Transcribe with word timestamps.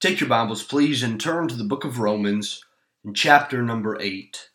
Take 0.00 0.20
your 0.20 0.28
Bibles, 0.28 0.62
please, 0.62 1.02
and 1.02 1.18
turn 1.18 1.48
to 1.48 1.54
the 1.54 1.64
book 1.64 1.84
of 1.84 1.98
Romans 1.98 2.62
in 3.04 3.14
chapter 3.14 3.62
number 3.62 3.98
8. 3.98 4.50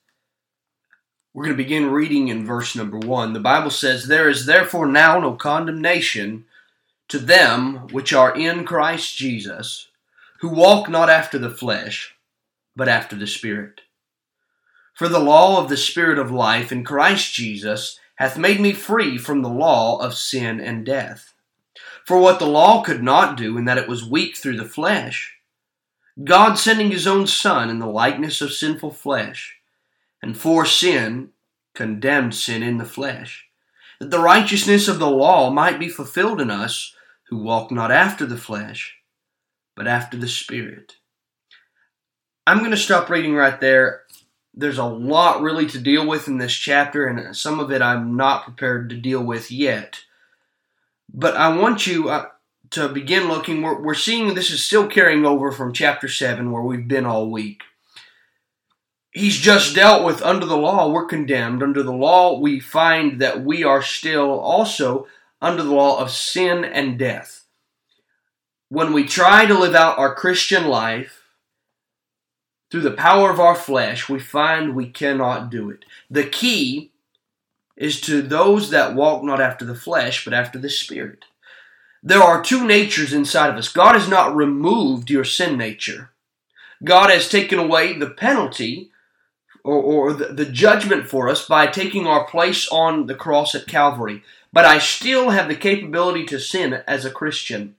We're 1.34 1.46
going 1.46 1.58
to 1.58 1.64
begin 1.64 1.90
reading 1.90 2.28
in 2.28 2.46
verse 2.46 2.76
number 2.76 3.00
1. 3.00 3.34
The 3.34 3.40
Bible 3.40 3.72
says, 3.72 4.06
There 4.06 4.30
is 4.30 4.46
therefore 4.46 4.86
now 4.86 5.20
no 5.20 5.34
condemnation 5.34 6.46
to 7.08 7.18
them 7.18 7.88
which 7.88 8.14
are 8.14 8.36
in 8.36 8.64
Christ 8.66 9.18
Jesus, 9.18 9.88
who 10.42 10.50
walk 10.50 10.88
not 10.88 11.10
after 11.10 11.40
the 11.40 11.50
flesh, 11.50 12.16
but 12.76 12.88
after 12.88 13.16
the 13.16 13.28
Spirit. 13.28 13.82
For 14.94 15.08
the 15.08 15.20
law 15.20 15.62
of 15.62 15.70
the 15.70 15.78
Spirit 15.78 16.20
of 16.20 16.30
life 16.30 16.72
in 16.72 16.84
Christ 16.84 17.34
Jesus 17.34 18.00
hath 18.16 18.38
made 18.38 18.60
me 18.60 18.74
free 18.74 19.18
from 19.18 19.42
the 19.42 19.50
law 19.50 19.98
of 20.00 20.14
sin 20.14 20.60
and 20.60 20.86
death. 20.86 21.34
For 22.10 22.18
what 22.18 22.40
the 22.40 22.48
law 22.48 22.82
could 22.82 23.04
not 23.04 23.38
do, 23.38 23.56
in 23.56 23.66
that 23.66 23.78
it 23.78 23.88
was 23.88 24.04
weak 24.04 24.36
through 24.36 24.58
the 24.58 24.66
flesh, 24.66 25.38
God 26.24 26.56
sending 26.56 26.90
his 26.90 27.06
own 27.06 27.28
Son 27.28 27.70
in 27.70 27.78
the 27.78 27.86
likeness 27.86 28.42
of 28.42 28.52
sinful 28.52 28.94
flesh, 28.94 29.60
and 30.20 30.36
for 30.36 30.66
sin 30.66 31.30
condemned 31.76 32.34
sin 32.34 32.64
in 32.64 32.80
the 32.80 32.84
flesh, 32.84 33.46
that 34.00 34.10
the 34.10 34.18
righteousness 34.18 34.88
of 34.88 34.98
the 34.98 35.08
law 35.08 35.52
might 35.52 35.80
be 35.80 35.88
fulfilled 35.88 36.42
in 36.42 36.50
us 36.50 36.96
who 37.28 37.38
walk 37.38 37.70
not 37.70 37.92
after 37.92 38.26
the 38.26 38.38
flesh, 38.38 38.96
but 39.76 39.86
after 39.86 40.18
the 40.18 40.28
Spirit. 40.28 40.96
I'm 42.48 42.58
going 42.58 42.72
to 42.72 42.78
stop 42.78 43.12
reading 43.12 43.36
right 43.36 43.62
there. 43.62 44.06
There's 44.56 44.80
a 44.80 44.84
lot 44.84 45.44
really 45.44 45.68
to 45.68 45.78
deal 45.78 46.08
with 46.08 46.28
in 46.28 46.40
this 46.40 46.56
chapter, 46.56 47.06
and 47.06 47.38
some 47.38 47.60
of 47.60 47.72
it 47.72 47.84
I'm 47.84 48.18
not 48.18 48.46
prepared 48.46 48.90
to 48.90 48.98
deal 48.98 49.24
with 49.24 49.52
yet. 49.52 50.06
But 51.14 51.36
I 51.36 51.56
want 51.56 51.88
you, 51.88 52.10
uh, 52.10 52.28
to 52.72 52.88
begin 52.88 53.28
looking, 53.28 53.62
we're, 53.62 53.82
we're 53.82 53.94
seeing 53.96 54.34
this 54.34 54.52
is 54.52 54.64
still 54.64 54.88
carrying 54.88 55.26
over 55.26 55.52
from 55.52 55.74
chapter 55.74 56.08
7 56.08 56.52
where 56.52 56.62
we've 56.62 56.88
been 56.88 57.06
all 57.06 57.30
week. 57.30 57.64
He's 59.12 59.38
just 59.38 59.76
dealt 59.76 60.06
with 60.06 60.22
under 60.22 60.46
the 60.46 60.58
law, 60.58 60.92
we're 60.92 61.06
condemned. 61.06 61.64
Under 61.64 61.82
the 61.82 61.92
law, 61.92 62.40
we 62.40 62.60
find 62.60 63.20
that 63.22 63.44
we 63.44 63.64
are 63.64 63.82
still 63.82 64.40
also 64.40 65.08
under 65.42 65.64
the 65.64 65.74
law 65.74 66.00
of 66.00 66.12
sin 66.12 66.64
and 66.64 67.00
death. 67.00 67.46
When 68.70 68.94
we 68.94 69.06
try 69.06 69.48
to 69.48 69.58
live 69.58 69.74
out 69.74 69.98
our 69.98 70.14
Christian 70.14 70.68
life 70.68 71.24
through 72.70 72.82
the 72.82 72.92
power 72.92 73.32
of 73.32 73.40
our 73.40 73.56
flesh, 73.56 74.08
we 74.08 74.20
find 74.20 74.76
we 74.76 74.90
cannot 74.90 75.50
do 75.50 75.72
it. 75.72 75.86
The 76.12 76.26
key 76.26 76.89
is 77.80 78.02
to 78.02 78.22
those 78.22 78.70
that 78.70 78.94
walk 78.94 79.24
not 79.24 79.40
after 79.42 79.66
the 79.66 79.74
flesh, 79.74 80.26
but 80.26 80.34
after 80.34 80.60
the 80.60 80.70
Spirit. 80.70 81.24
There 82.04 82.22
are 82.22 82.44
two 82.44 82.68
natures 82.68 83.14
inside 83.14 83.50
of 83.50 83.56
us. 83.56 83.70
God 83.70 83.96
has 83.96 84.08
not 84.08 84.36
removed 84.36 85.10
your 85.10 85.24
sin 85.24 85.58
nature. 85.58 86.12
God 86.84 87.10
has 87.10 87.30
taken 87.30 87.58
away 87.58 87.98
the 87.98 88.10
penalty 88.10 88.92
or, 89.64 89.76
or 89.76 90.14
the, 90.14 90.26
the 90.26 90.46
judgment 90.46 91.08
for 91.08 91.30
us 91.30 91.48
by 91.48 91.68
taking 91.68 92.06
our 92.06 92.28
place 92.28 92.68
on 92.70 93.08
the 93.08 93.16
cross 93.16 93.56
at 93.56 93.68
Calvary. 93.68 94.24
But 94.52 94.66
I 94.66 94.80
still 94.80 95.30
have 95.30 95.48
the 95.48 95.56
capability 95.56 96.26
to 96.26 96.40
sin 96.40 96.82
as 96.86 97.06
a 97.06 97.12
Christian. 97.12 97.76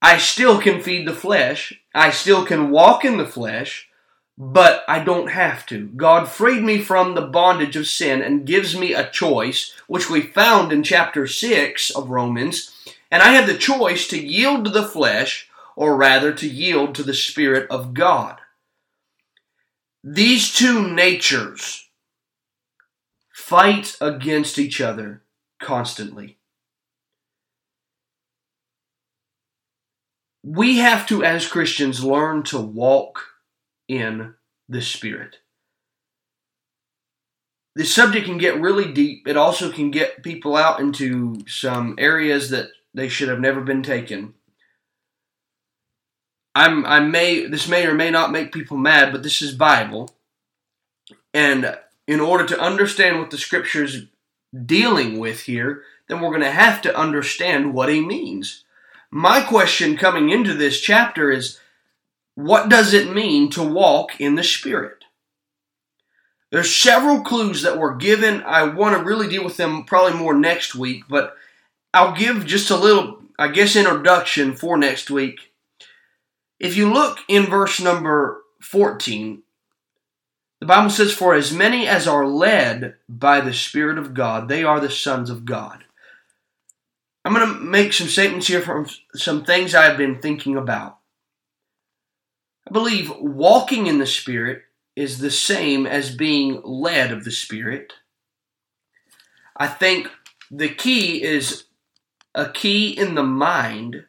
I 0.00 0.18
still 0.18 0.60
can 0.60 0.82
feed 0.82 1.06
the 1.06 1.14
flesh. 1.14 1.78
I 1.94 2.10
still 2.10 2.44
can 2.44 2.70
walk 2.70 3.04
in 3.04 3.16
the 3.16 3.26
flesh 3.26 3.88
but 4.36 4.84
I 4.88 4.98
don't 5.04 5.30
have 5.30 5.64
to. 5.66 5.86
God 5.88 6.28
freed 6.28 6.62
me 6.62 6.78
from 6.78 7.14
the 7.14 7.22
bondage 7.22 7.76
of 7.76 7.86
sin 7.86 8.20
and 8.20 8.46
gives 8.46 8.76
me 8.76 8.92
a 8.92 9.08
choice, 9.10 9.72
which 9.86 10.10
we 10.10 10.22
found 10.22 10.72
in 10.72 10.82
chapter 10.82 11.26
6 11.26 11.90
of 11.90 12.10
Romans. 12.10 12.72
And 13.10 13.22
I 13.22 13.30
have 13.30 13.46
the 13.46 13.56
choice 13.56 14.08
to 14.08 14.18
yield 14.18 14.64
to 14.64 14.70
the 14.70 14.86
flesh, 14.86 15.48
or 15.76 15.96
rather 15.96 16.32
to 16.32 16.48
yield 16.48 16.94
to 16.96 17.02
the 17.02 17.14
Spirit 17.14 17.70
of 17.70 17.94
God. 17.94 18.40
These 20.02 20.52
two 20.52 20.92
natures 20.92 21.88
fight 23.32 23.96
against 24.00 24.58
each 24.58 24.80
other 24.80 25.22
constantly. 25.60 26.38
We 30.42 30.78
have 30.78 31.06
to, 31.06 31.24
as 31.24 31.46
Christians, 31.46 32.04
learn 32.04 32.42
to 32.44 32.60
walk 32.60 33.33
in 33.88 34.34
the 34.68 34.82
Spirit. 34.82 35.38
This 37.74 37.92
subject 37.92 38.26
can 38.26 38.38
get 38.38 38.60
really 38.60 38.92
deep. 38.92 39.26
It 39.26 39.36
also 39.36 39.72
can 39.72 39.90
get 39.90 40.22
people 40.22 40.56
out 40.56 40.80
into 40.80 41.44
some 41.48 41.96
areas 41.98 42.50
that 42.50 42.68
they 42.94 43.08
should 43.08 43.28
have 43.28 43.40
never 43.40 43.60
been 43.60 43.82
taken. 43.82 44.34
I'm 46.54 46.86
I 46.86 47.00
may 47.00 47.46
this 47.46 47.66
may 47.68 47.84
or 47.86 47.94
may 47.94 48.10
not 48.10 48.30
make 48.30 48.52
people 48.52 48.76
mad, 48.76 49.10
but 49.10 49.24
this 49.24 49.42
is 49.42 49.54
Bible. 49.54 50.14
And 51.32 51.76
in 52.06 52.20
order 52.20 52.46
to 52.46 52.60
understand 52.60 53.18
what 53.18 53.30
the 53.30 53.38
scripture's 53.38 54.06
dealing 54.64 55.18
with 55.18 55.40
here, 55.40 55.82
then 56.08 56.20
we're 56.20 56.30
going 56.30 56.42
to 56.42 56.50
have 56.50 56.80
to 56.82 56.96
understand 56.96 57.74
what 57.74 57.88
he 57.88 58.00
means. 58.00 58.64
My 59.10 59.40
question 59.40 59.96
coming 59.96 60.30
into 60.30 60.54
this 60.54 60.80
chapter 60.80 61.30
is 61.30 61.58
what 62.34 62.68
does 62.68 62.92
it 62.92 63.14
mean 63.14 63.50
to 63.50 63.62
walk 63.62 64.20
in 64.20 64.34
the 64.34 64.44
Spirit? 64.44 65.04
There's 66.50 66.74
several 66.74 67.22
clues 67.22 67.62
that 67.62 67.78
were 67.78 67.96
given. 67.96 68.42
I 68.42 68.64
want 68.64 68.96
to 68.96 69.04
really 69.04 69.28
deal 69.28 69.44
with 69.44 69.56
them 69.56 69.84
probably 69.84 70.18
more 70.18 70.34
next 70.34 70.74
week, 70.74 71.04
but 71.08 71.34
I'll 71.92 72.14
give 72.14 72.46
just 72.46 72.70
a 72.70 72.76
little, 72.76 73.22
I 73.38 73.48
guess, 73.48 73.76
introduction 73.76 74.54
for 74.54 74.76
next 74.76 75.10
week. 75.10 75.52
If 76.60 76.76
you 76.76 76.92
look 76.92 77.18
in 77.28 77.46
verse 77.46 77.80
number 77.80 78.42
14, 78.60 79.42
the 80.60 80.66
Bible 80.66 80.90
says, 80.90 81.12
For 81.12 81.34
as 81.34 81.52
many 81.52 81.86
as 81.86 82.06
are 82.06 82.26
led 82.26 82.94
by 83.08 83.40
the 83.40 83.52
Spirit 83.52 83.98
of 83.98 84.14
God, 84.14 84.48
they 84.48 84.64
are 84.64 84.80
the 84.80 84.90
sons 84.90 85.30
of 85.30 85.44
God. 85.44 85.84
I'm 87.24 87.34
going 87.34 87.48
to 87.48 87.60
make 87.60 87.92
some 87.92 88.08
statements 88.08 88.46
here 88.46 88.60
from 88.60 88.86
some 89.14 89.44
things 89.44 89.74
I've 89.74 89.96
been 89.96 90.20
thinking 90.20 90.56
about. 90.56 90.98
I 92.68 92.72
believe 92.72 93.12
walking 93.18 93.86
in 93.86 93.98
the 93.98 94.06
Spirit 94.06 94.62
is 94.96 95.18
the 95.18 95.30
same 95.30 95.86
as 95.86 96.14
being 96.14 96.62
led 96.62 97.12
of 97.12 97.24
the 97.24 97.30
Spirit. 97.30 97.92
I 99.56 99.66
think 99.66 100.08
the 100.50 100.68
key 100.68 101.22
is 101.22 101.64
a 102.34 102.48
key 102.50 102.90
in 102.90 103.14
the 103.14 103.22
mind 103.22 104.04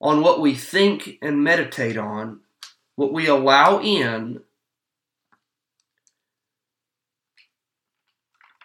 on 0.00 0.20
what 0.22 0.40
we 0.40 0.54
think 0.54 1.18
and 1.20 1.44
meditate 1.44 1.96
on, 1.96 2.40
what 2.96 3.12
we 3.12 3.26
allow 3.26 3.80
in. 3.80 4.40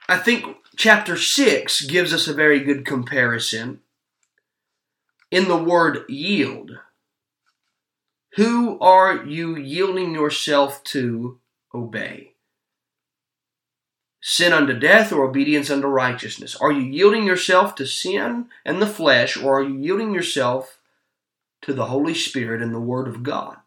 I 0.09 0.17
think 0.17 0.45
chapter 0.77 1.17
6 1.17 1.81
gives 1.81 2.13
us 2.13 2.27
a 2.27 2.33
very 2.33 2.61
good 2.61 2.85
comparison 2.85 3.81
in 5.29 5.47
the 5.47 5.57
word 5.57 6.05
yield. 6.07 6.79
Who 8.37 8.79
are 8.79 9.25
you 9.25 9.57
yielding 9.57 10.13
yourself 10.13 10.83
to 10.85 11.39
obey? 11.73 12.33
Sin 14.21 14.53
unto 14.53 14.77
death 14.77 15.12
or 15.12 15.25
obedience 15.25 15.71
unto 15.71 15.88
righteousness? 15.88 16.56
Are 16.56 16.71
you 16.71 16.81
yielding 16.81 17.25
yourself 17.25 17.73
to 17.75 17.88
sin 17.88 18.45
and 18.63 18.79
the 18.79 18.85
flesh, 18.85 19.38
or 19.38 19.59
are 19.59 19.63
you 19.63 19.79
yielding 19.79 20.13
yourself 20.13 20.77
to 21.63 21.73
the 21.73 21.88
Holy 21.88 22.13
Spirit 22.13 22.62
and 22.62 22.75
the 22.75 22.79
Word 22.79 23.07
of 23.07 23.23
God? 23.23 23.57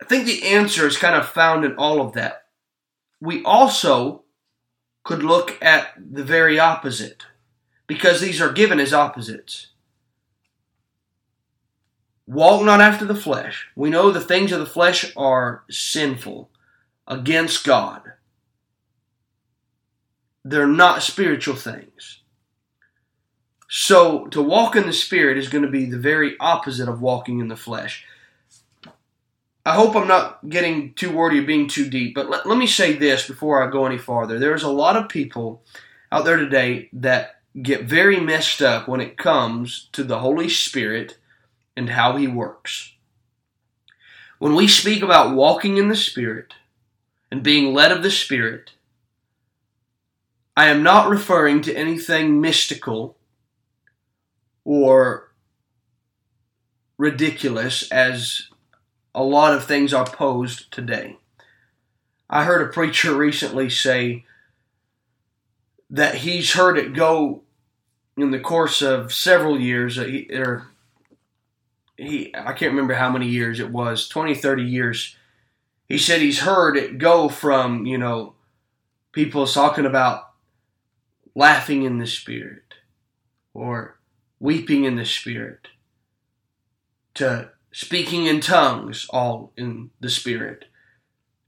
I 0.00 0.06
think 0.06 0.24
the 0.24 0.44
answer 0.44 0.86
is 0.86 0.96
kind 0.96 1.16
of 1.16 1.28
found 1.28 1.66
in 1.66 1.76
all 1.76 2.00
of 2.00 2.14
that. 2.14 2.46
We 3.20 3.44
also 3.44 4.22
could 5.04 5.22
look 5.22 5.58
at 5.60 5.92
the 5.98 6.24
very 6.24 6.58
opposite, 6.58 7.26
because 7.86 8.22
these 8.22 8.40
are 8.40 8.52
given 8.52 8.80
as 8.80 8.94
opposites. 8.94 9.66
Walk 12.28 12.62
not 12.62 12.82
after 12.82 13.06
the 13.06 13.14
flesh. 13.14 13.68
We 13.74 13.88
know 13.88 14.10
the 14.10 14.20
things 14.20 14.52
of 14.52 14.60
the 14.60 14.66
flesh 14.66 15.10
are 15.16 15.64
sinful 15.70 16.50
against 17.06 17.64
God. 17.64 18.02
They're 20.44 20.66
not 20.66 21.02
spiritual 21.02 21.56
things. 21.56 22.20
So, 23.70 24.26
to 24.26 24.42
walk 24.42 24.76
in 24.76 24.86
the 24.86 24.92
Spirit 24.92 25.38
is 25.38 25.48
going 25.48 25.64
to 25.64 25.70
be 25.70 25.86
the 25.86 25.98
very 25.98 26.36
opposite 26.38 26.86
of 26.86 27.00
walking 27.00 27.40
in 27.40 27.48
the 27.48 27.56
flesh. 27.56 28.04
I 29.64 29.74
hope 29.74 29.96
I'm 29.96 30.06
not 30.06 30.46
getting 30.50 30.92
too 30.92 31.10
wordy 31.10 31.38
or 31.38 31.46
being 31.46 31.66
too 31.66 31.88
deep, 31.88 32.14
but 32.14 32.28
let, 32.28 32.46
let 32.46 32.58
me 32.58 32.66
say 32.66 32.92
this 32.92 33.26
before 33.26 33.66
I 33.66 33.70
go 33.70 33.86
any 33.86 33.98
farther. 33.98 34.38
There's 34.38 34.62
a 34.64 34.70
lot 34.70 34.96
of 34.96 35.08
people 35.08 35.62
out 36.12 36.26
there 36.26 36.36
today 36.36 36.90
that 36.92 37.40
get 37.62 37.84
very 37.84 38.20
messed 38.20 38.60
up 38.60 38.86
when 38.86 39.00
it 39.00 39.16
comes 39.16 39.88
to 39.92 40.04
the 40.04 40.18
Holy 40.18 40.50
Spirit 40.50 41.16
and 41.78 41.90
how 41.90 42.16
He 42.16 42.26
works. 42.26 42.92
When 44.38 44.54
we 44.54 44.68
speak 44.68 45.02
about 45.02 45.34
walking 45.34 45.78
in 45.78 45.88
the 45.88 45.96
Spirit 45.96 46.54
and 47.30 47.42
being 47.42 47.72
led 47.72 47.92
of 47.92 48.02
the 48.02 48.10
Spirit, 48.10 48.72
I 50.56 50.68
am 50.68 50.82
not 50.82 51.08
referring 51.08 51.62
to 51.62 51.74
anything 51.74 52.40
mystical 52.40 53.16
or 54.64 55.32
ridiculous 56.98 57.90
as 57.90 58.48
a 59.14 59.22
lot 59.22 59.54
of 59.54 59.64
things 59.64 59.94
are 59.94 60.04
posed 60.04 60.70
today. 60.72 61.16
I 62.28 62.44
heard 62.44 62.60
a 62.60 62.72
preacher 62.72 63.14
recently 63.14 63.70
say 63.70 64.24
that 65.90 66.16
he's 66.16 66.52
heard 66.52 66.76
it 66.76 66.92
go 66.92 67.42
in 68.16 68.32
the 68.32 68.40
course 68.40 68.82
of 68.82 69.12
several 69.12 69.58
years, 69.58 69.96
or 69.96 70.66
he, 71.98 72.34
I 72.34 72.52
can't 72.54 72.72
remember 72.72 72.94
how 72.94 73.10
many 73.10 73.28
years 73.28 73.60
it 73.60 73.70
was, 73.70 74.08
20, 74.08 74.34
30 74.34 74.62
years. 74.62 75.16
He 75.86 75.98
said 75.98 76.20
he's 76.20 76.40
heard 76.40 76.76
it 76.76 76.98
go 76.98 77.28
from, 77.28 77.84
you 77.84 77.98
know, 77.98 78.34
people 79.12 79.46
talking 79.46 79.84
about 79.84 80.30
laughing 81.34 81.82
in 81.82 81.98
the 81.98 82.06
spirit 82.06 82.74
or 83.52 83.98
weeping 84.40 84.84
in 84.84 84.96
the 84.96 85.04
spirit 85.04 85.68
to 87.18 87.50
speaking 87.72 88.26
in 88.26 88.40
tongues, 88.40 89.06
all 89.10 89.52
in 89.56 89.90
the 90.00 90.08
Spirit. 90.08 90.66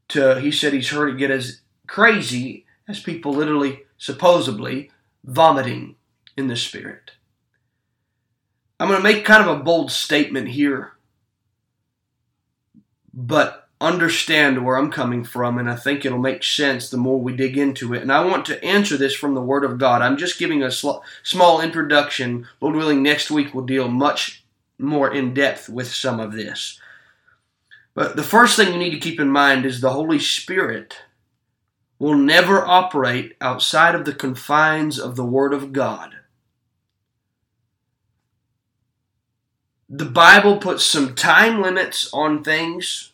To 0.08 0.40
he 0.40 0.50
said 0.50 0.72
he's 0.72 0.90
heard 0.90 1.14
it 1.14 1.18
get 1.18 1.30
as 1.30 1.60
crazy 1.86 2.66
as 2.88 3.00
people 3.00 3.32
literally, 3.32 3.84
supposedly, 3.96 4.90
vomiting 5.24 5.94
in 6.36 6.48
the 6.48 6.56
Spirit. 6.56 7.12
I'm 8.80 8.88
going 8.88 8.98
to 8.98 9.02
make 9.02 9.26
kind 9.26 9.46
of 9.46 9.60
a 9.60 9.62
bold 9.62 9.92
statement 9.92 10.48
here, 10.48 10.92
but 13.12 13.68
understand 13.78 14.64
where 14.64 14.76
I'm 14.76 14.90
coming 14.90 15.22
from, 15.22 15.58
and 15.58 15.70
I 15.70 15.76
think 15.76 16.04
it'll 16.04 16.18
make 16.18 16.42
sense 16.42 16.88
the 16.88 16.96
more 16.96 17.20
we 17.20 17.36
dig 17.36 17.58
into 17.58 17.92
it. 17.92 18.00
And 18.00 18.10
I 18.10 18.24
want 18.24 18.46
to 18.46 18.64
answer 18.64 18.96
this 18.96 19.14
from 19.14 19.34
the 19.34 19.42
Word 19.42 19.64
of 19.64 19.76
God. 19.76 20.00
I'm 20.00 20.16
just 20.16 20.38
giving 20.38 20.62
a 20.62 20.70
sl- 20.70 21.00
small 21.22 21.60
introduction. 21.60 22.48
Lord 22.62 22.74
willing, 22.74 23.02
next 23.02 23.30
week 23.30 23.54
we'll 23.54 23.66
deal 23.66 23.86
much 23.86 24.44
more 24.78 25.12
in 25.12 25.34
depth 25.34 25.68
with 25.68 25.92
some 25.92 26.18
of 26.18 26.32
this. 26.32 26.80
But 27.94 28.16
the 28.16 28.22
first 28.22 28.56
thing 28.56 28.72
you 28.72 28.78
need 28.78 28.92
to 28.92 28.98
keep 28.98 29.20
in 29.20 29.28
mind 29.28 29.66
is 29.66 29.82
the 29.82 29.92
Holy 29.92 30.18
Spirit 30.18 30.96
will 31.98 32.16
never 32.16 32.66
operate 32.66 33.36
outside 33.42 33.94
of 33.94 34.06
the 34.06 34.14
confines 34.14 34.98
of 34.98 35.16
the 35.16 35.24
Word 35.24 35.52
of 35.52 35.74
God. 35.74 36.19
The 39.90 40.06
Bible 40.06 40.58
puts 40.58 40.86
some 40.86 41.14
time 41.14 41.60
limits 41.60 42.08
on 42.14 42.44
things. 42.44 43.12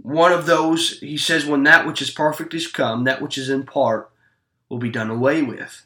One 0.00 0.32
of 0.32 0.46
those, 0.46 1.00
he 1.00 1.18
says, 1.18 1.44
when 1.44 1.64
that 1.64 1.86
which 1.86 2.00
is 2.00 2.10
perfect 2.10 2.54
is 2.54 2.66
come, 2.66 3.04
that 3.04 3.20
which 3.20 3.36
is 3.36 3.50
in 3.50 3.64
part 3.64 4.10
will 4.68 4.78
be 4.78 4.88
done 4.88 5.10
away 5.10 5.42
with 5.42 5.84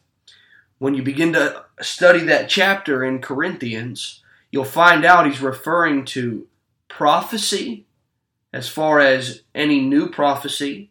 when 0.78 0.94
you 0.94 1.02
begin 1.02 1.32
to 1.32 1.64
study 1.80 2.20
that 2.20 2.48
chapter 2.48 3.04
in 3.04 3.20
Corinthians, 3.20 4.22
you'll 4.50 4.64
find 4.64 5.04
out 5.04 5.26
he's 5.26 5.40
referring 5.40 6.04
to 6.04 6.46
prophecy 6.88 7.86
as 8.52 8.68
far 8.68 9.00
as 9.00 9.42
any 9.54 9.80
new 9.80 10.10
prophecy. 10.10 10.90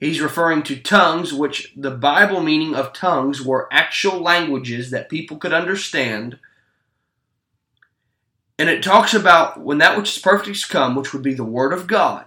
He's 0.00 0.20
referring 0.20 0.64
to 0.64 0.80
tongues, 0.80 1.32
which 1.32 1.72
the 1.76 1.92
Bible 1.92 2.42
meaning 2.42 2.74
of 2.74 2.92
tongues 2.92 3.40
were 3.40 3.68
actual 3.70 4.20
languages 4.20 4.90
that 4.90 5.08
people 5.08 5.36
could 5.36 5.52
understand. 5.52 6.40
And 8.62 8.70
it 8.70 8.80
talks 8.80 9.12
about 9.12 9.58
when 9.60 9.78
that 9.78 9.96
which 9.96 10.16
is 10.16 10.22
perfect 10.22 10.50
is 10.50 10.64
come, 10.64 10.94
which 10.94 11.12
would 11.12 11.24
be 11.24 11.34
the 11.34 11.42
Word 11.42 11.72
of 11.72 11.88
God, 11.88 12.26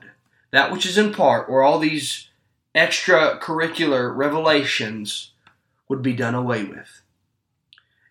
that 0.52 0.70
which 0.70 0.86
is 0.86 0.98
in 0.98 1.14
part, 1.14 1.50
where 1.50 1.64
all 1.64 1.80
these 1.80 2.28
extracurricular 2.76 4.14
revelations 4.14 5.32
would 5.88 6.02
be 6.02 6.12
done 6.12 6.36
away 6.36 6.66
with. 6.66 7.04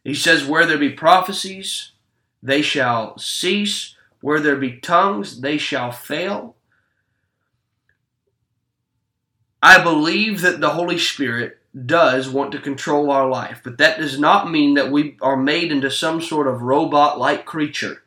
He 0.02 0.14
says, 0.14 0.46
Where 0.46 0.64
there 0.64 0.78
be 0.78 0.88
prophecies, 0.88 1.92
they 2.42 2.62
shall 2.62 3.18
cease. 3.18 3.94
Where 4.22 4.40
there 4.40 4.56
be 4.56 4.78
tongues, 4.78 5.42
they 5.42 5.58
shall 5.58 5.92
fail. 5.92 6.56
I 9.62 9.82
believe 9.82 10.40
that 10.40 10.62
the 10.62 10.70
Holy 10.70 10.98
Spirit 10.98 11.58
does 11.84 12.30
want 12.30 12.52
to 12.52 12.58
control 12.58 13.10
our 13.10 13.28
life, 13.28 13.60
but 13.62 13.76
that 13.76 13.98
does 13.98 14.18
not 14.18 14.50
mean 14.50 14.72
that 14.76 14.90
we 14.90 15.18
are 15.20 15.36
made 15.36 15.70
into 15.70 15.90
some 15.90 16.22
sort 16.22 16.48
of 16.48 16.62
robot 16.62 17.18
like 17.18 17.44
creature 17.44 18.00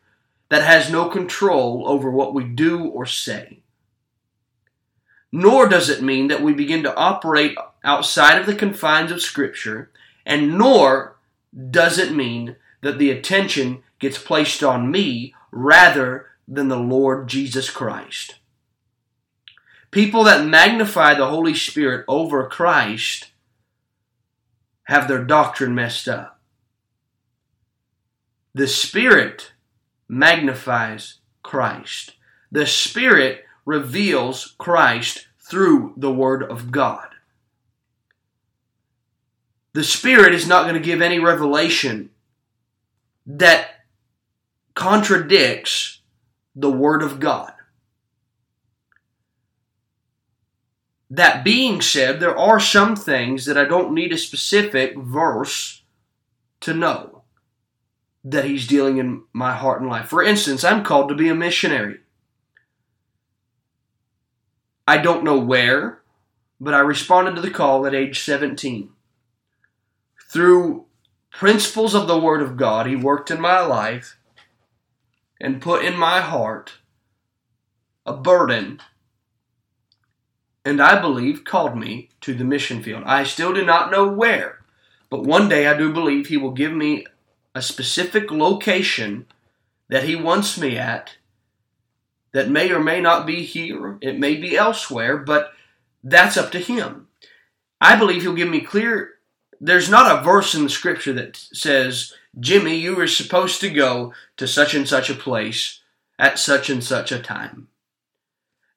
that 0.49 0.63
has 0.63 0.91
no 0.91 1.09
control 1.09 1.83
over 1.87 2.09
what 2.09 2.33
we 2.33 2.43
do 2.43 2.85
or 2.85 3.05
say. 3.05 3.61
Nor 5.31 5.67
does 5.67 5.89
it 5.89 6.01
mean 6.01 6.27
that 6.29 6.41
we 6.41 6.53
begin 6.53 6.83
to 6.83 6.95
operate 6.95 7.57
outside 7.83 8.39
of 8.39 8.45
the 8.45 8.55
confines 8.55 9.11
of 9.11 9.21
Scripture, 9.21 9.91
and 10.25 10.57
nor 10.57 11.17
does 11.69 11.97
it 11.97 12.13
mean 12.13 12.55
that 12.81 12.97
the 12.97 13.11
attention 13.11 13.83
gets 13.99 14.17
placed 14.17 14.63
on 14.63 14.91
me 14.91 15.33
rather 15.51 16.27
than 16.47 16.69
the 16.69 16.79
Lord 16.79 17.27
Jesus 17.27 17.69
Christ. 17.69 18.35
People 19.91 20.23
that 20.23 20.45
magnify 20.45 21.13
the 21.13 21.27
Holy 21.27 21.53
Spirit 21.53 22.05
over 22.07 22.47
Christ 22.47 23.31
have 24.83 25.07
their 25.07 25.23
doctrine 25.23 25.75
messed 25.75 26.07
up. 26.07 26.39
The 28.53 28.67
Spirit 28.67 29.51
magnifies 30.07 31.19
Christ. 31.43 32.13
The 32.51 32.65
Spirit 32.65 33.43
reveals 33.65 34.55
Christ 34.57 35.27
through 35.39 35.93
the 35.97 36.11
Word 36.11 36.43
of 36.43 36.71
God. 36.71 37.07
The 39.73 39.83
Spirit 39.83 40.33
is 40.33 40.47
not 40.47 40.63
going 40.63 40.75
to 40.75 40.79
give 40.79 41.01
any 41.01 41.19
revelation 41.19 42.09
that 43.25 43.67
contradicts 44.73 46.01
the 46.55 46.71
Word 46.71 47.03
of 47.03 47.19
God. 47.19 47.53
That 51.09 51.43
being 51.43 51.81
said, 51.81 52.19
there 52.19 52.37
are 52.37 52.59
some 52.59 52.95
things 52.95 53.45
that 53.45 53.57
I 53.57 53.65
don't 53.65 53.93
need 53.93 54.11
a 54.11 54.17
specific 54.17 54.97
verse 54.97 55.83
to 56.61 56.73
know 56.73 57.16
that 58.23 58.45
He's 58.45 58.67
dealing 58.67 58.97
in 58.97 59.23
my 59.33 59.53
heart 59.53 59.81
and 59.81 59.89
life. 59.89 60.07
For 60.07 60.23
instance, 60.23 60.63
I'm 60.63 60.83
called 60.83 61.09
to 61.09 61.15
be 61.15 61.29
a 61.29 61.35
missionary. 61.35 61.99
I 64.87 64.97
don't 64.97 65.23
know 65.23 65.37
where, 65.37 66.01
but 66.59 66.73
I 66.73 66.79
responded 66.79 67.35
to 67.35 67.41
the 67.41 67.51
call 67.51 67.85
at 67.85 67.93
age 67.93 68.19
17. 68.19 68.89
Through 70.31 70.85
principles 71.31 71.93
of 71.93 72.07
the 72.07 72.19
Word 72.19 72.41
of 72.41 72.57
God, 72.57 72.87
He 72.87 72.95
worked 72.95 73.29
in 73.29 73.41
my 73.41 73.59
life 73.59 74.17
and 75.39 75.61
put 75.61 75.85
in 75.85 75.95
my 75.95 76.21
heart 76.21 76.73
a 78.05 78.13
burden, 78.13 78.79
and 80.65 80.81
I 80.81 80.99
believe 80.99 81.43
called 81.43 81.77
me 81.77 82.09
to 82.21 82.33
the 82.33 82.43
mission 82.43 82.81
field. 82.81 83.03
I 83.05 83.23
still 83.23 83.53
do 83.53 83.65
not 83.65 83.91
know 83.91 84.07
where, 84.07 84.59
but 85.09 85.23
one 85.23 85.49
day 85.49 85.67
I 85.67 85.77
do 85.77 85.93
believe 85.93 86.27
He 86.27 86.37
will 86.37 86.51
give 86.51 86.71
me 86.71 87.05
a 87.57 87.61
specific 87.61 88.29
location 88.29 89.25
that 89.89 90.03
He 90.03 90.15
wants 90.15 90.59
me 90.59 90.77
at 90.77 91.15
that 92.31 92.49
may 92.49 92.71
or 92.71 92.79
may 92.79 93.01
not 93.01 93.25
be 93.25 93.43
here, 93.43 93.97
it 93.99 94.19
may 94.19 94.35
be 94.35 94.55
elsewhere, 94.55 95.17
but 95.17 95.53
that's 96.03 96.37
up 96.37 96.51
to 96.51 96.59
Him. 96.59 97.07
I 97.81 97.95
believe 97.95 98.21
He'll 98.21 98.35
give 98.35 98.49
me 98.49 98.61
clear. 98.61 99.15
There's 99.59 99.89
not 99.89 100.19
a 100.19 100.23
verse 100.23 100.53
in 100.53 100.63
the 100.63 100.69
scripture 100.69 101.13
that 101.13 101.35
says, 101.35 102.13
Jimmy, 102.39 102.75
you 102.75 102.95
were 102.95 103.07
supposed 103.07 103.59
to 103.61 103.69
go 103.71 104.13
to 104.37 104.47
such 104.47 104.75
and 104.75 104.87
such 104.87 105.09
a 105.09 105.15
place 105.15 105.81
at 106.19 106.37
such 106.37 106.69
and 106.69 106.83
such 106.83 107.11
a 107.11 107.19
time. 107.19 107.69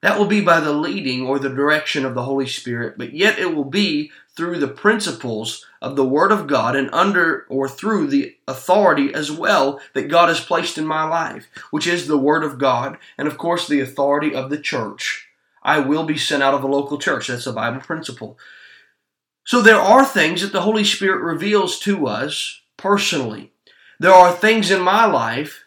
That 0.01 0.17
will 0.17 0.25
be 0.25 0.41
by 0.41 0.59
the 0.59 0.73
leading 0.73 1.27
or 1.27 1.37
the 1.37 1.49
direction 1.49 2.05
of 2.05 2.15
the 2.15 2.23
Holy 2.23 2.47
Spirit, 2.47 2.97
but 2.97 3.13
yet 3.13 3.37
it 3.37 3.55
will 3.55 3.65
be 3.65 4.11
through 4.35 4.57
the 4.57 4.67
principles 4.67 5.65
of 5.81 5.95
the 5.95 6.05
Word 6.05 6.31
of 6.31 6.47
God 6.47 6.75
and 6.75 6.89
under 6.91 7.45
or 7.49 7.69
through 7.69 8.07
the 8.07 8.35
authority 8.47 9.13
as 9.13 9.31
well 9.31 9.79
that 9.93 10.09
God 10.09 10.29
has 10.29 10.39
placed 10.39 10.77
in 10.77 10.87
my 10.87 11.03
life, 11.03 11.47
which 11.69 11.85
is 11.85 12.07
the 12.07 12.17
Word 12.17 12.43
of 12.43 12.57
God 12.57 12.97
and, 13.17 13.27
of 13.27 13.37
course, 13.37 13.67
the 13.67 13.79
authority 13.79 14.33
of 14.33 14.49
the 14.49 14.57
church. 14.57 15.27
I 15.61 15.79
will 15.79 16.03
be 16.03 16.17
sent 16.17 16.41
out 16.41 16.55
of 16.55 16.63
a 16.63 16.67
local 16.67 16.97
church. 16.97 17.27
That's 17.27 17.45
a 17.45 17.53
Bible 17.53 17.81
principle. 17.81 18.39
So 19.43 19.61
there 19.61 19.79
are 19.79 20.05
things 20.05 20.41
that 20.41 20.51
the 20.51 20.61
Holy 20.61 20.83
Spirit 20.83 21.21
reveals 21.21 21.77
to 21.79 22.07
us 22.07 22.61
personally. 22.77 23.51
There 23.99 24.13
are 24.13 24.33
things 24.33 24.71
in 24.71 24.81
my 24.81 25.05
life 25.05 25.65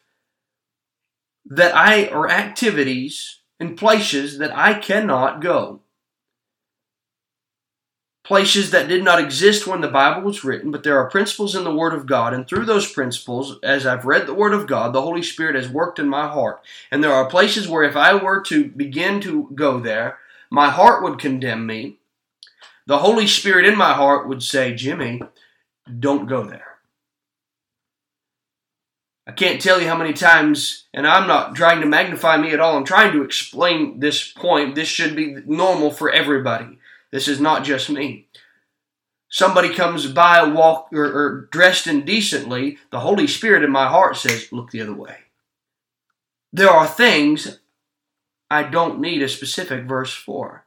that 1.45 1.75
I 1.77 2.07
or 2.07 2.31
activities 2.31 3.41
and 3.65 3.79
places 3.79 4.39
that 4.39 4.57
I 4.57 4.75
cannot 4.75 5.41
go. 5.41 5.81
Places 8.23 8.71
that 8.71 8.89
did 8.89 9.05
not 9.05 9.21
exist 9.21 9.67
when 9.67 9.81
the 9.81 9.89
Bible 9.89 10.23
was 10.23 10.45
written, 10.45 10.71
but 10.71 10.83
there 10.83 10.99
are 10.99 11.11
principles 11.11 11.55
in 11.55 11.65
the 11.65 11.75
Word 11.75 11.93
of 11.93 12.07
God, 12.07 12.33
and 12.33 12.47
through 12.49 12.65
those 12.65 12.91
principles, 12.91 13.59
as 13.63 13.87
I've 13.87 14.07
read 14.07 14.27
the 14.27 14.35
Word 14.35 14.55
of 14.55 14.67
God, 14.67 14.93
the 14.93 15.03
Holy 15.03 15.23
Spirit 15.23 15.57
has 15.57 15.69
worked 15.69 15.99
in 15.99 16.09
my 16.09 16.29
heart. 16.29 16.63
And 16.91 17.03
there 17.03 17.13
are 17.13 17.29
places 17.29 17.69
where 17.69 17.83
if 17.83 17.97
I 17.97 18.15
were 18.15 18.41
to 18.43 18.69
begin 18.69 19.21
to 19.23 19.51
go 19.55 19.79
there, 19.79 20.19
my 20.51 20.71
heart 20.71 21.03
would 21.03 21.19
condemn 21.19 21.67
me. 21.67 21.99
The 22.87 22.99
Holy 22.99 23.27
Spirit 23.27 23.67
in 23.67 23.77
my 23.77 23.93
heart 23.93 24.29
would 24.29 24.43
say, 24.43 24.75
Jimmy, 24.75 25.23
don't 25.99 26.27
go 26.27 26.45
there. 26.45 26.74
I 29.27 29.33
can't 29.33 29.61
tell 29.61 29.81
you 29.81 29.89
how 29.89 29.97
many 29.97 30.13
times, 30.13 30.85
and 30.93 31.07
I'm 31.07 31.27
not 31.27 31.55
trying 31.55 31.81
to 31.81 31.87
magnify 31.87 32.37
me 32.37 32.53
at 32.53 32.61
all. 32.61 32.77
I'm 32.77 32.85
trying 32.85 33.13
to 33.13 33.23
explain 33.23 34.01
this 34.01 34.31
point. 34.31 34.75
This 34.75 34.89
should 34.89 35.17
be 35.17 35.37
normal 35.47 35.91
for 35.91 36.11
everybody. 36.11 36.79
This 37.11 37.27
is 37.27 37.41
not 37.41 37.65
just 37.65 37.89
me. 37.89 38.29
Somebody 39.31 39.75
comes 39.75 40.07
by, 40.07 40.45
walk 40.45 40.89
or, 40.93 41.07
or 41.07 41.49
dressed 41.51 41.87
indecently. 41.87 42.79
The 42.91 43.01
Holy 43.01 43.27
Spirit 43.27 43.65
in 43.65 43.71
my 43.73 43.89
heart 43.89 44.17
says, 44.17 44.53
"Look 44.53 44.71
the 44.71 44.83
other 44.83 44.95
way." 44.95 45.17
There 46.53 46.71
are 46.71 46.87
things 46.87 47.61
I 48.51 48.63
don't 48.63 49.01
need 49.01 49.23
a 49.23 49.29
specific 49.29 49.87
verse 49.87 50.13
for. 50.13 50.67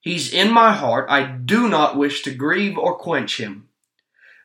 He's 0.00 0.32
in 0.32 0.52
my 0.52 0.72
heart. 0.72 1.06
I 1.10 1.24
do 1.24 1.68
not 1.68 1.96
wish 1.96 2.22
to 2.22 2.34
grieve 2.34 2.78
or 2.78 2.96
quench 2.96 3.38
him. 3.38 3.68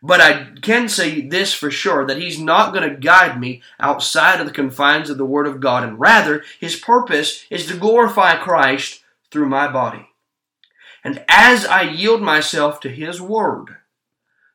But 0.01 0.22
I 0.22 0.48
can 0.62 0.89
say 0.89 1.22
this 1.22 1.54
for 1.54 1.72
sure 1.72 2.06
that 2.06 2.20
He's 2.20 2.39
not 2.39 2.74
going 2.74 2.88
to 2.88 2.96
guide 2.96 3.39
me 3.39 3.62
outside 3.80 4.39
of 4.39 4.46
the 4.46 4.54
confines 4.54 5.10
of 5.10 5.18
the 5.18 5.25
Word 5.25 5.48
of 5.48 5.60
God, 5.60 5.84
and 5.84 6.00
rather, 6.00 6.44
His 6.60 6.75
purpose 6.75 7.46
is 7.50 7.66
to 7.68 7.77
glorify 7.77 8.36
Christ 8.36 9.04
through 9.32 9.50
my 9.50 9.68
body. 9.68 10.10
And 11.04 11.24
as 11.27 11.66
I 11.66 11.84
yield 11.84 12.22
myself 12.22 12.80
to 12.82 12.89
His 12.89 13.22
Word, 13.22 13.77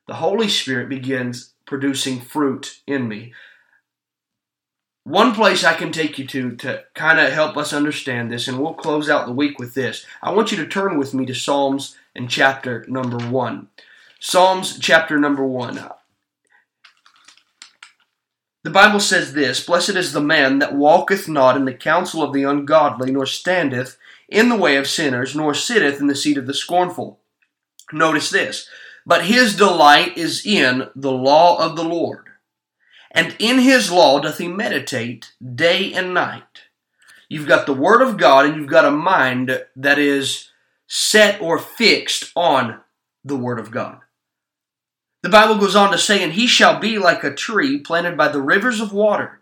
the 0.07 0.15
Holy 0.15 0.47
Spirit 0.47 0.89
begins 0.89 1.53
producing 1.65 2.21
fruit 2.21 2.79
in 2.85 3.07
me. 3.07 3.33
One 5.05 5.33
place 5.33 5.65
I 5.65 5.73
can 5.73 5.91
take 5.91 6.17
you 6.17 6.25
to 6.27 6.55
to 6.57 6.83
kind 6.93 7.19
of 7.19 7.33
help 7.33 7.57
us 7.57 7.73
understand 7.73 8.31
this, 8.31 8.47
and 8.47 8.59
we'll 8.59 8.73
close 8.73 9.09
out 9.09 9.25
the 9.25 9.33
week 9.33 9.59
with 9.59 9.73
this. 9.73 10.05
I 10.21 10.31
want 10.31 10.51
you 10.51 10.57
to 10.57 10.67
turn 10.67 10.97
with 10.97 11.13
me 11.13 11.25
to 11.25 11.35
Psalms 11.35 11.97
and 12.15 12.29
chapter 12.29 12.85
number 12.87 13.17
1. 13.17 13.67
Psalms 14.25 14.79
chapter 14.79 15.19
number 15.19 15.45
1. 15.45 15.83
The 18.63 18.69
Bible 18.69 19.01
says 19.01 19.33
this 19.33 19.65
Blessed 19.65 19.97
is 19.97 20.13
the 20.13 20.21
man 20.21 20.59
that 20.59 20.73
walketh 20.73 21.27
not 21.27 21.57
in 21.57 21.65
the 21.65 21.73
counsel 21.73 22.23
of 22.23 22.31
the 22.31 22.43
ungodly, 22.43 23.11
nor 23.11 23.25
standeth 23.25 23.97
in 24.29 24.47
the 24.47 24.55
way 24.55 24.77
of 24.77 24.87
sinners, 24.87 25.35
nor 25.35 25.53
sitteth 25.53 25.99
in 25.99 26.07
the 26.07 26.15
seat 26.15 26.37
of 26.37 26.47
the 26.47 26.53
scornful. 26.53 27.19
Notice 27.91 28.29
this. 28.29 28.69
But 29.05 29.25
his 29.25 29.57
delight 29.57 30.17
is 30.17 30.45
in 30.45 30.87
the 30.95 31.11
law 31.11 31.59
of 31.59 31.75
the 31.75 31.83
Lord, 31.83 32.27
and 33.11 33.35
in 33.39 33.59
his 33.59 33.91
law 33.91 34.21
doth 34.21 34.37
he 34.37 34.47
meditate 34.47 35.33
day 35.53 35.91
and 35.91 36.13
night. 36.13 36.61
You've 37.27 37.49
got 37.49 37.65
the 37.65 37.73
Word 37.73 38.01
of 38.01 38.15
God, 38.15 38.45
and 38.45 38.55
you've 38.55 38.67
got 38.67 38.85
a 38.85 38.91
mind 38.91 39.65
that 39.75 39.99
is 39.99 40.49
set 40.87 41.41
or 41.41 41.59
fixed 41.59 42.31
on 42.37 42.79
the 43.25 43.35
Word 43.35 43.59
of 43.59 43.69
God. 43.69 43.99
The 45.23 45.29
Bible 45.29 45.57
goes 45.57 45.75
on 45.75 45.91
to 45.91 45.97
say, 45.97 46.21
And 46.21 46.33
he 46.33 46.45
shall 46.45 46.79
be 46.79 46.99
like 46.99 47.23
a 47.23 47.33
tree 47.33 47.79
planted 47.79 48.17
by 48.17 48.27
the 48.27 48.41
rivers 48.41 48.81
of 48.81 48.91
water, 48.91 49.39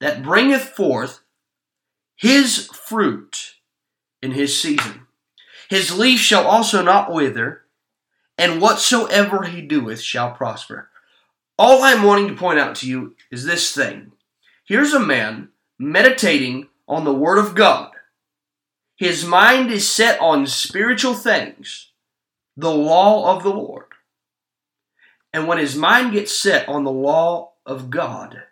that 0.00 0.22
bringeth 0.22 0.62
forth 0.62 1.20
his 2.16 2.66
fruit 2.66 3.56
in 4.22 4.32
his 4.32 4.60
season. 4.60 5.06
His 5.68 5.96
leaf 5.96 6.18
shall 6.18 6.46
also 6.46 6.82
not 6.82 7.12
wither, 7.12 7.62
and 8.38 8.60
whatsoever 8.60 9.44
he 9.44 9.60
doeth 9.60 10.00
shall 10.00 10.32
prosper. 10.32 10.88
All 11.58 11.82
I'm 11.82 12.02
wanting 12.02 12.28
to 12.28 12.34
point 12.34 12.58
out 12.58 12.74
to 12.76 12.88
you 12.88 13.14
is 13.30 13.44
this 13.44 13.74
thing. 13.74 14.12
Here's 14.64 14.94
a 14.94 14.98
man 14.98 15.50
meditating 15.78 16.68
on 16.88 17.04
the 17.04 17.12
Word 17.12 17.38
of 17.38 17.54
God. 17.54 17.90
His 18.96 19.26
mind 19.26 19.70
is 19.70 19.86
set 19.86 20.18
on 20.20 20.46
spiritual 20.46 21.14
things, 21.14 21.90
the 22.56 22.72
law 22.72 23.36
of 23.36 23.42
the 23.42 23.50
Lord. 23.50 23.89
And 25.32 25.46
when 25.46 25.58
his 25.58 25.76
mind 25.76 26.12
gets 26.12 26.36
set 26.36 26.68
on 26.68 26.84
the 26.84 26.90
law 26.90 27.52
of 27.64 27.90
God, 27.90 28.42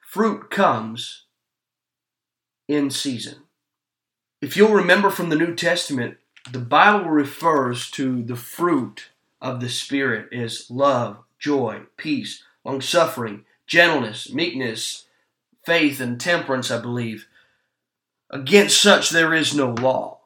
fruit 0.00 0.50
comes 0.50 1.24
in 2.66 2.90
season. 2.90 3.42
If 4.40 4.56
you'll 4.56 4.72
remember 4.72 5.10
from 5.10 5.28
the 5.28 5.36
New 5.36 5.54
Testament, 5.54 6.18
the 6.50 6.58
Bible 6.58 7.08
refers 7.08 7.90
to 7.92 8.22
the 8.22 8.36
fruit 8.36 9.10
of 9.40 9.60
the 9.60 9.68
Spirit 9.68 10.32
as 10.32 10.70
love, 10.70 11.18
joy, 11.38 11.82
peace, 11.96 12.42
long 12.64 12.80
suffering, 12.80 13.44
gentleness, 13.66 14.32
meekness, 14.32 15.06
faith, 15.64 16.00
and 16.00 16.20
temperance, 16.20 16.70
I 16.70 16.80
believe. 16.80 17.26
Against 18.30 18.80
such 18.80 19.10
there 19.10 19.34
is 19.34 19.54
no 19.54 19.70
law. 19.70 20.20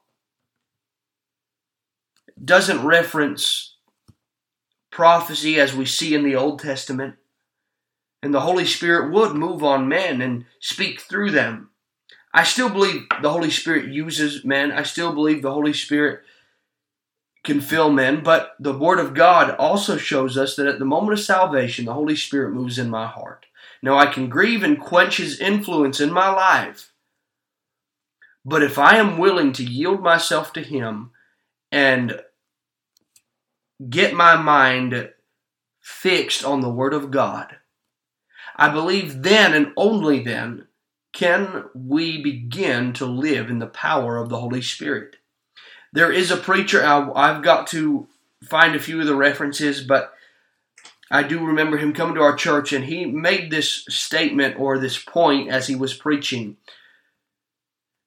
It 2.29 2.47
doesn't 2.47 2.85
reference 2.85 3.75
prophecy 4.99 5.61
as 5.61 5.77
we 5.77 5.87
see 5.87 6.13
in 6.13 6.25
the 6.25 6.35
Old 6.35 6.59
Testament. 6.59 7.15
And 8.21 8.35
the 8.35 8.41
Holy 8.41 8.65
Spirit 8.65 9.13
would 9.13 9.33
move 9.33 9.63
on 9.63 9.87
men 9.87 10.21
and 10.21 10.45
speak 10.59 11.01
through 11.01 11.31
them. 11.31 11.71
I 12.35 12.43
still 12.43 12.69
believe 12.69 13.03
the 13.23 13.31
Holy 13.31 13.53
Spirit 13.53 13.93
uses 13.93 14.45
men. 14.45 14.73
I 14.73 14.83
still 14.83 15.15
believe 15.15 15.41
the 15.41 15.53
Holy 15.53 15.73
Spirit 15.73 16.23
can 17.45 17.61
fill 17.61 17.93
men, 17.93 18.25
but 18.25 18.57
the 18.59 18.77
Word 18.77 18.99
of 18.99 19.15
God 19.15 19.55
also 19.55 19.99
shows 19.99 20.37
us 20.37 20.57
that 20.57 20.67
at 20.67 20.81
the 20.81 20.85
moment 20.85 21.17
of 21.17 21.25
salvation, 21.25 21.85
the 21.85 21.95
Holy 21.95 22.17
Spirit 22.17 22.53
moves 22.53 22.77
in 22.77 22.91
my 22.91 23.07
heart. 23.07 23.47
Now, 23.81 23.97
I 23.97 24.07
can 24.07 24.29
grieve 24.29 24.65
and 24.65 24.81
quench 24.81 25.19
His 25.19 25.39
influence 25.39 26.01
in 26.01 26.13
my 26.13 26.29
life, 26.29 26.93
but 28.45 28.65
if 28.65 28.81
I 28.81 28.97
am 28.97 29.17
willing 29.17 29.53
to 29.53 29.65
yield 29.65 30.03
myself 30.03 30.53
to 30.55 30.61
Him 30.61 31.13
and 31.71 32.21
get 33.89 34.15
my 34.15 34.37
mind 34.37 35.11
fixed 35.81 36.45
on 36.45 36.61
the 36.61 36.71
Word 36.71 36.95
of 36.95 37.11
God, 37.11 37.57
I 38.57 38.69
believe 38.69 39.23
then 39.23 39.55
and 39.55 39.73
only 39.77 40.23
then 40.23 40.67
can 41.13 41.65
we 41.75 42.23
begin 42.23 42.93
to 42.95 43.07
live 43.07 43.51
in 43.51 43.59
the 43.59 43.67
power 43.67 44.17
of 44.17 44.29
the 44.29 44.41
Holy 44.41 44.63
Spirit. 44.63 45.17
There 45.93 46.13
is 46.13 46.31
a 46.31 46.37
preacher, 46.37 46.85
I've 46.85 47.43
got 47.43 47.67
to 47.69 48.09
find 48.45 48.75
a 48.75 48.81
few 48.81 49.01
of 49.01 49.07
the 49.07 49.15
references, 49.15 49.83
but 49.83 50.13
I 51.11 51.23
do 51.23 51.45
remember 51.45 51.79
him 51.79 51.95
coming 51.95 52.15
to 52.17 52.23
our 52.23 52.37
church 52.37 52.73
and 52.73 52.85
he 52.85 53.07
made 53.07 53.51
this 53.51 53.85
statement 53.89 54.59
or 54.59 54.79
this 54.79 55.03
point 55.03 55.51
as 55.51 55.67
he 55.67 55.75
was 55.75 55.95
preaching 55.95 56.59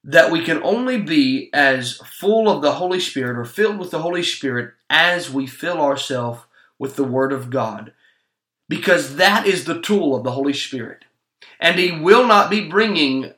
that 0.04 0.32
we 0.32 0.44
can 0.44 0.62
only 0.64 1.00
be 1.00 1.50
as 1.54 1.98
full 1.98 2.50
of 2.50 2.62
the 2.62 2.74
Holy 2.74 3.00
Spirit 3.00 3.38
or 3.38 3.46
filled 3.46 3.78
with 3.78 3.92
the 3.92 4.02
Holy 4.02 4.24
Spirit 4.24 4.74
as 4.90 5.32
we 5.32 5.46
fill 5.46 5.80
ourselves 5.80 6.42
with 6.80 6.96
the 6.96 7.04
Word 7.04 7.32
of 7.32 7.50
God. 7.50 7.94
Because 8.68 9.18
that 9.18 9.46
is 9.46 9.66
the 9.66 9.82
tool 9.82 10.16
of 10.16 10.24
the 10.24 10.32
Holy 10.32 10.54
Spirit. 10.54 11.06
And 11.60 11.78
He 11.78 11.92
will 11.92 12.26
not 12.26 12.50
be 12.50 12.68
bringing 12.68 13.34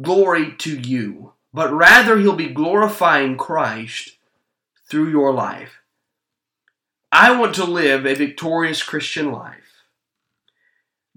glory 0.00 0.54
to 0.58 0.78
you, 0.78 1.32
but 1.52 1.72
rather 1.72 2.18
He'll 2.18 2.34
be 2.34 2.48
glorifying 2.48 3.36
Christ 3.36 4.16
through 4.88 5.10
your 5.10 5.32
life. 5.32 5.78
I 7.12 7.38
want 7.38 7.54
to 7.56 7.64
live 7.64 8.06
a 8.06 8.14
victorious 8.14 8.82
Christian 8.82 9.30
life 9.30 9.69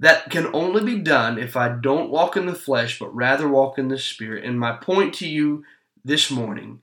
that 0.04 0.30
can 0.30 0.54
only 0.54 0.84
be 0.84 1.02
done 1.02 1.38
if 1.40 1.56
I 1.56 1.70
don't 1.70 2.10
walk 2.10 2.36
in 2.36 2.46
the 2.46 2.54
flesh, 2.54 3.00
but 3.00 3.16
rather 3.16 3.48
walk 3.48 3.80
in 3.80 3.88
the 3.88 3.98
Spirit. 3.98 4.44
And 4.44 4.60
my 4.60 4.74
point 4.74 5.14
to 5.16 5.28
you 5.28 5.64
this 6.04 6.30
morning 6.30 6.82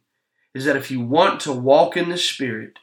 is 0.55 0.65
that 0.65 0.77
if 0.77 0.91
you 0.91 1.03
want 1.03 1.39
to 1.41 1.53
walk 1.53 1.99
in 1.99 2.09
the 2.09 2.17
Spirit, 2.17 2.79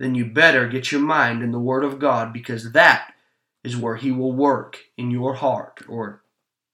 then 0.00 0.16
you 0.16 0.26
better 0.26 0.66
get 0.66 0.90
your 0.90 1.00
mind 1.00 1.44
in 1.44 1.52
the 1.52 1.60
Word 1.60 1.84
of 1.84 2.00
God 2.00 2.32
because 2.32 2.72
that 2.72 3.14
is 3.62 3.76
where 3.76 3.94
He 3.94 4.10
will 4.10 4.32
work 4.32 4.78
in 4.96 5.12
your 5.12 5.34
heart 5.34 5.82
or 5.88 6.22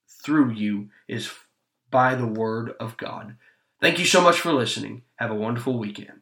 through 0.09 0.53
you 0.53 0.89
is 1.07 1.29
by 1.91 2.15
the 2.15 2.25
Word 2.25 2.73
of 2.79 2.97
God. 2.97 3.35
Thank 3.81 3.99
you 3.99 4.05
so 4.05 4.19
much 4.19 4.39
for 4.39 4.51
listening. 4.51 5.03
Have 5.17 5.29
a 5.29 5.35
wonderful 5.35 5.77
weekend. 5.77 6.21